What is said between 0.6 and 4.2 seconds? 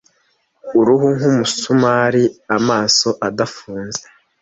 uruhu nk'umusumari amaso adafunze